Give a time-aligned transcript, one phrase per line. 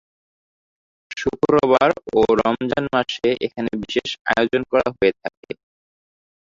[1.17, 5.51] শুক্রবার ও রমজান মাসে এখানে বিশেষ আয়োজন করা হয়ে থাকে।